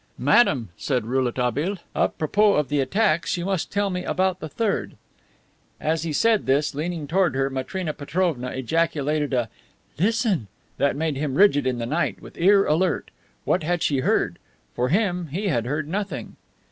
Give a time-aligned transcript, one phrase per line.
[0.17, 4.95] "Madame," said Rouletabille, "a propos of the attacks, you must tell me about the third."
[5.79, 9.47] As he said this, leaning toward her, Matrena Petrovna ejaculated a
[9.99, 10.47] "Listen!"
[10.79, 13.11] that made him rigid in the night with ear alert.
[13.45, 14.39] What had she heard?
[14.73, 16.35] For him, he had heard nothing.